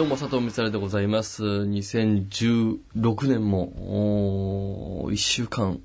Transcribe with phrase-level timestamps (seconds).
[0.00, 1.44] どうも佐藤光でございます。
[1.44, 5.78] 2016年も、おー1週間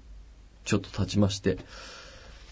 [0.64, 1.58] ちょっと経ちまして、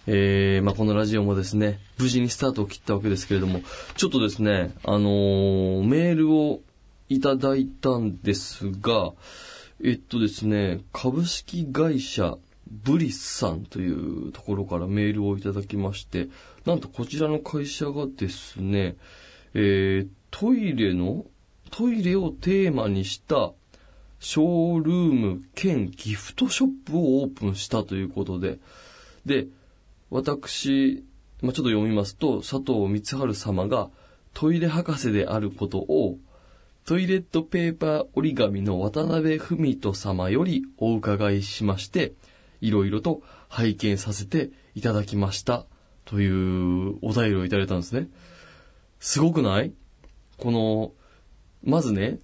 [0.06, 3.62] えーまあ、このラジオもですね、無事にスタートを切ったわけですけれども、
[3.96, 6.60] ちょっとですね、あのーメールを
[7.08, 9.14] いただいたんですが、
[9.82, 16.28] えっとですね、株式会社ブリスさんというところからメールをいただきまして、
[16.66, 18.98] なんとこちらの会社がですね、
[19.54, 21.26] えートイレの、
[21.76, 23.52] トイレをテーマにした
[24.20, 28.60] ショールーム兼ギフトショップをオープンしたということで、
[29.26, 29.48] で、
[30.12, 31.04] 私、
[31.42, 33.90] まあ、ちょっと読みますと、佐藤光晴様が
[34.36, 36.20] トイレ博士であることを、
[36.86, 42.14] トイレットペーパー折り紙の渡辺文人様よりお伺いしまして、
[42.62, 45.66] いろいろと拝見させていただきました。
[46.06, 48.10] というお便りをいただいたんですね。
[49.00, 49.74] すごくない？
[50.38, 50.92] この、
[51.64, 52.20] まずね、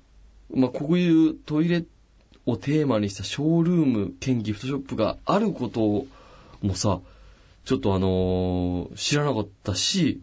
[0.54, 1.86] まあ、こういうトイレ
[2.46, 6.06] をテーマにしたショールーム兼ギフトショップがあること
[6.62, 7.00] もさ、
[7.66, 10.22] ちょっとあのー知らなかったし、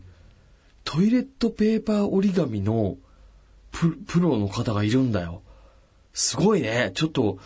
[0.84, 2.96] トイレットペーパー折り紙の
[3.72, 5.42] ププロの方がいるんだよ。
[6.12, 6.92] すごいね。
[6.94, 7.38] ちょっと、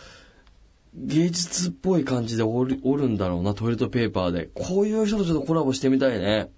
[0.93, 4.49] 芸術っぽい感じで折る折るんだろうな、トイレットペーパーで。
[4.53, 6.49] こういう人とちょっとコラボしてみたいね。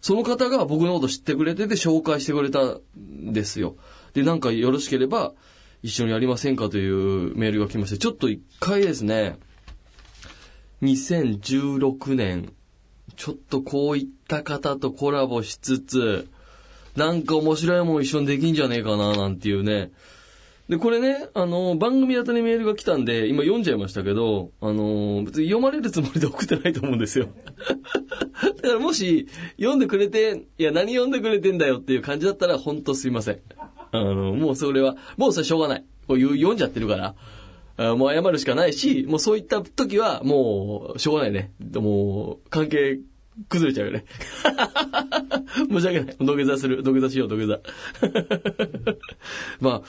[0.00, 2.60] その方が僕のこと知ってくれてて紹介してくれた
[2.96, 3.76] んですよ。
[4.18, 5.32] で、なんかよろしければ
[5.82, 9.38] 一緒にやりませんかというメールが来まして、ちょっと一回ですね、
[10.82, 12.52] 2016年、
[13.16, 16.28] ちょっとこういった方とコラボしつつ、
[16.96, 19.92] なんか面白いもん一緒にできんじゃねえかな、なんていうね。
[20.68, 27.28] で、これね、あの、番組宛にメールが来たんで、今読んじゃいましたけど、あの、別に読まれるつもりで送ってないと思うんですよ。
[28.62, 33.40] だからもし、読んでくれて、いや、何読んでくれてんだよっていう感じだったら、ほんとすいません。
[33.92, 35.84] あの、もうそれは、もうそれしょうがない。
[36.06, 37.14] こう読んじゃってるから。
[37.94, 41.52] もう謝るしかないし、もうそういった時は、もう、しょうがないね。
[41.74, 42.98] もう、関係
[43.48, 44.04] 崩れちゃうよね。
[45.70, 46.16] 申し訳ない。
[46.18, 46.82] 土下座する。
[46.82, 47.60] 土下座しよう、土下座。
[49.60, 49.82] まあ、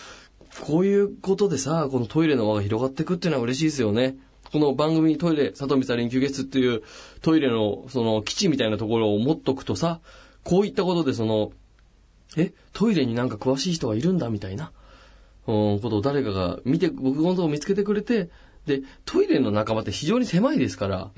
[0.61, 4.17] こういうことでさ、このトイレの輪が広がっていくっていうのは嬉しいですよね。
[4.51, 6.83] この番組トイレ、佐藤光連休月っていう
[7.21, 9.99] トイレのその基地みたいなところを持っとくとさ、
[10.43, 11.51] こういったことでその、
[12.38, 14.72] え、トイレになんか詳しい人がいるんだみたいな、
[15.47, 18.29] うん、ことを誰かが見て、僕のことを見つけてくれて、
[18.66, 21.12] で、トイレの仲間って非常に狭いですから、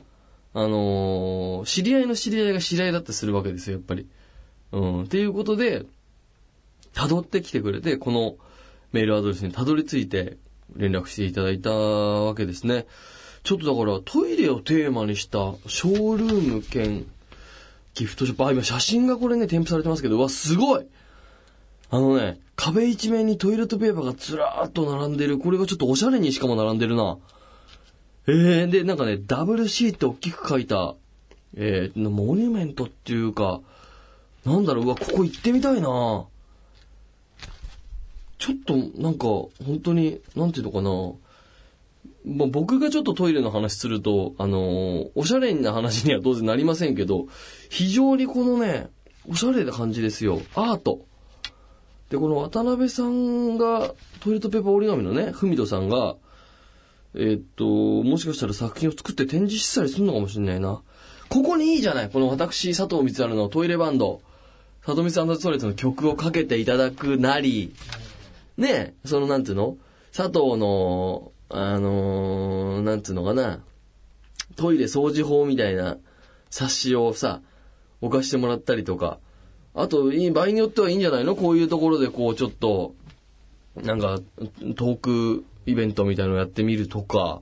[0.53, 4.07] あのー知り合いの知り合いが知り合いだってするわけですよ、やっぱり。
[4.71, 5.85] うん、っていうことで、
[6.93, 8.35] 辿ってきてくれて、この
[8.91, 10.37] メールアドレスに辿り着いて
[10.75, 12.85] 連絡していただいたわけですね。
[13.43, 17.05] ちょっとだからトイレをテーマにしたショールーム兼
[17.95, 18.45] ギフトショップ。
[18.45, 20.85] あ、今写真がこれね、添付されてますけど、うわ、すごい
[21.91, 25.37] あのね、壁一面にトイレットペーパーがずらーっと並んでる。
[25.37, 27.17] これがちょっとおしゃれにしかも並んでるな。
[28.27, 30.95] えー、で、なんかね、WC って大きく書いた、
[31.55, 33.59] えー、モニュメントっていうか、
[34.45, 36.25] なんだろう、うわ、ここ行ってみたいな
[38.39, 39.25] ちょっと、なんか、
[39.65, 47.27] 本当に、なんていうのかなまあ、僕がちょっとトイレの話すると、あのーおしゃれな話には当然なりませんけど、
[47.69, 48.89] 非常にこのね、
[49.27, 50.41] おしゃれな感じですよ。
[50.55, 51.05] アート。
[52.11, 56.17] で、この渡辺さんが、トイレットペーパー折り紙のね、ふみとさんが、
[57.15, 60.81] えーっと、もしかしたら作品を作って展示したりするのかもしれないな。
[61.29, 62.09] ここにいいじゃない。
[62.09, 64.21] この私、佐藤光晴のトイレバンド、
[64.85, 67.73] 佐藤光晴ストレの曲をかけていただくなり、
[68.57, 69.77] ねそのなんていうの？
[70.15, 73.63] 佐藤の、あのーなんていうのかな、
[74.57, 75.97] トイレ掃除法みたいな
[76.49, 77.41] 冊子をさ、
[78.01, 79.19] 置かしてもらったりとか、
[79.73, 81.35] あと、場合によってはいいんじゃないの？
[81.35, 82.93] こういうところでこう、ちょっと、
[83.75, 84.19] なんか、
[84.75, 87.41] トークイベントみたいのやってみるとか、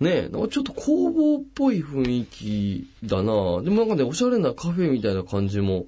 [0.00, 5.86] ねえ、なんかちょっと工房っぽい雰囲気だなでもなんかね、おしゃれなカフェみたいな感じも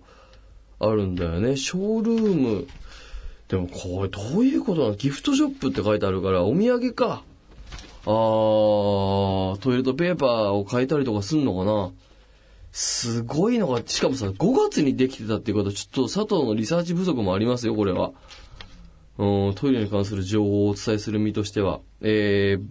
[0.78, 1.56] あるんだよね。
[1.56, 2.66] ショールーム。
[3.48, 4.94] でもこれどういうことなの？
[4.94, 7.22] ギフトショップって書いてあるから、お土産か。
[8.06, 11.90] あー、トイレットペーパーを変えたりとかすんのかな？
[12.76, 18.10] すごいのが、しかもさ、5月にできてたっていうことは、ちょっと佐藤のリサーチ不足もありますよ、これは。
[19.16, 21.80] うん、トイレに関する情報をお伝えする身としては。
[22.00, 22.64] えー、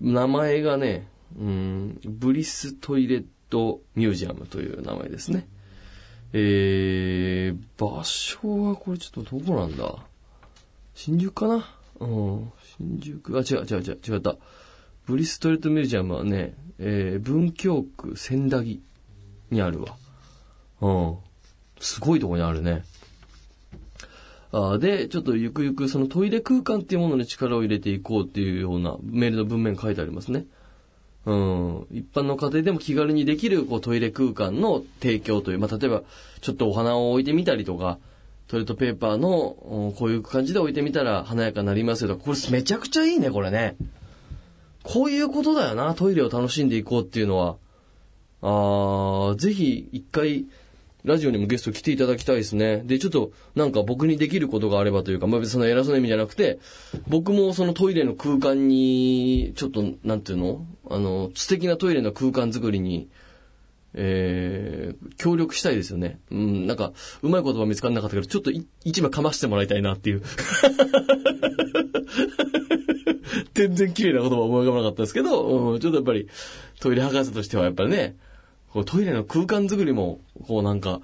[0.00, 1.06] 名前がね、
[1.38, 5.46] うん、ブリストイレットミュージアムという名前ですね。
[6.32, 9.94] えー、場所はこれちょっとどこなんだ？
[10.94, 11.68] 新宿かな？
[12.00, 14.38] うん、新宿、あ、違う違う違う、違った。
[15.06, 18.82] ブリストイレットミュージアムはね、えー、文京区千駄木
[19.50, 19.96] にあるわ。
[20.80, 21.16] うん。
[21.80, 22.84] すごいとこにあるね。
[24.52, 30.46] あで、ちょっとゆくゆくそのトイレ空間っていうものに力を入れていこうっていうようなメールの文面書いてありますね。
[31.26, 31.86] うん。
[31.90, 36.02] 一般の家庭でも気軽にできるこうトイレ空間の提供という、まあ、例えば、
[36.40, 37.98] ちょっとお花を置いてみたりとか、
[38.46, 39.30] トイレットペーパーの
[39.96, 43.76] こういう感じで置いてみたら華やかになりますよとか、これめちゃくちゃいいね、これね。
[44.84, 47.56] こういうことだよな、トイレを楽しんでいこうっていうのは。
[48.42, 50.44] あー、ぜひ一回、
[51.04, 52.82] ラジオにもゲスト来ていただきたいですね。
[52.84, 56.58] で、ちょっと、なんか僕にできることがあればというか、まあ別にその偉そうな意味じゃなくて、
[57.08, 60.66] 僕もそのトイレの空間に、ちょっと、なんていうの？
[60.88, 63.08] あの、素敵なトイレの空間作りに、
[63.94, 66.18] えー、協力したいですよね。
[66.30, 66.92] うん、なんか、
[67.22, 68.50] うまい言葉見つからなかったけど、ちょっと
[68.84, 70.22] 一枚かましてもらいたいなっていう。
[73.54, 76.28] 全然綺麗な言葉思い浮かばなかったですけど、うん、ちょっとやっぱり、
[76.80, 78.16] トイレ博士としてはやっぱりね、
[78.72, 81.00] こうトイレの空間作りも、こうなんか、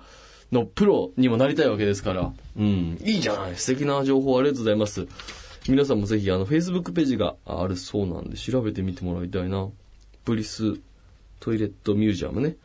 [0.53, 3.57] のプロにもなりたいわけですから、うん、いいじゃない。
[3.57, 5.07] 素敵な情報ありがとうございます。
[5.69, 9.69] 皆さんもぜひ、あの、Facebook ページがあるそうなんで、調べてみてもらいたいな。
[10.25, 10.79] ブリス
[11.39, 12.57] トイレットミュージアムね。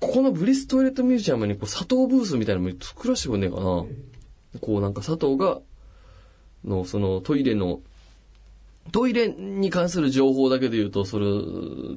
[0.00, 3.62] ここのブリストイレットミュージアムにこう佐藤ブースみたいなのも作らせてくんねえかな。
[3.62, 5.60] こうなんか佐藤が、
[6.64, 7.80] のそのトイレの、
[8.92, 11.26] トイレに関する情報だけで言うと、それ、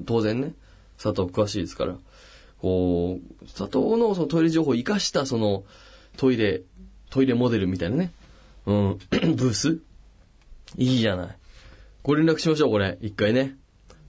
[0.06, 0.54] 当然ね、
[1.02, 1.96] 佐藤詳しいですから、
[2.60, 5.64] こう、佐藤のそのトイレ情報を活かしたその
[6.18, 6.62] トイレ、
[7.10, 8.12] トイレモデルみたいなね、
[8.66, 9.80] うん、 ブース？
[10.78, 11.38] いいじゃない。
[12.04, 12.98] ご連絡しましょう、これ。
[13.02, 13.56] 一回ね。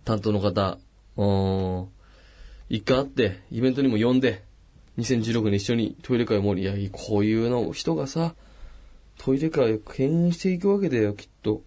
[0.04, 0.78] 担当の方。
[1.16, 1.88] うん。
[2.68, 4.44] 一回会って、イベントにも呼んで、
[4.98, 8.34] 2016年一緒にトイレ会を盛り上げ、こういうの人がさ、
[9.18, 11.62] トイレ会を牽引していくわけだよ、きっと。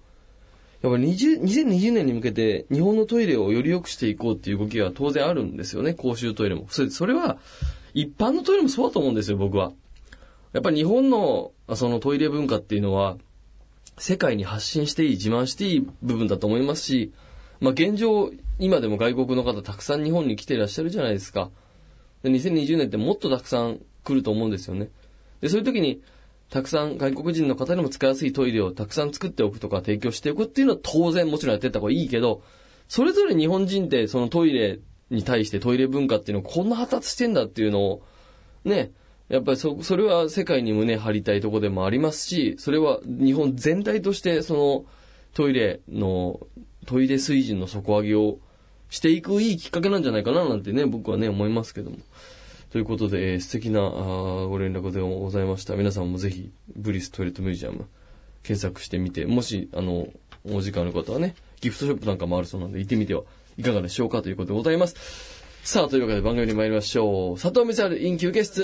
[0.83, 6.68] やっぱり2020年に向けて日本のトイレをより良くしていこうっていう動きは当然あるんですよね、公衆トイレも。
[6.69, 7.38] それそれは、
[7.94, 9.71] 一般のトイレもそうだと思うんですよ、僕は。
[10.51, 13.18] やっぱり日本のそのトイレ文化っていうのは、
[13.97, 17.13] 世界に発信していい、自慢していい部分だと思いますし、
[17.62, 21.50] まあ現状、今でも外国の方たくさん日本に来ていらっしゃるじゃないですか。
[22.24, 24.89] で、2020年ってもっとたくさん来ると思うんですよね。
[25.39, 26.01] で、そういう時に、
[26.50, 32.44] たくさん外国人の方にも使いやすいトイレをたくさん作っておくとか提供しておくっていうのは当然もちろんやってった方がいいけど、
[32.88, 34.80] それぞれ日本人ってそのトイレ
[35.10, 38.04] に対してトイレ文化っていうのをこんな発達してんだっていうのを、
[38.66, 38.92] ね、
[39.30, 44.86] やっぱりそ、それは世界に胸張りたいとこでもありますし、それは日本全体としてその
[45.34, 46.40] トイレの
[46.86, 48.38] トイレ水準の底上げを
[48.90, 51.98] していくいいきっかけなんじゃないかななんてね、僕はね、思いますけども。
[52.73, 55.75] ということで、えー、素敵なあご連絡でございました。
[55.75, 57.85] 皆さんもぜひ、ブリストイレットミュージアム
[58.41, 60.07] 検索してみて、もし、あの、
[60.43, 63.21] お時間の方はね、ギフトショップなんかもあるそうなんで、行ってみては
[63.59, 64.95] いかがでしょうかということでございます。
[65.63, 67.39] さあ、というわけで番組に参りましょう。
[67.39, 68.63] 佐藤美沙イン休憩室。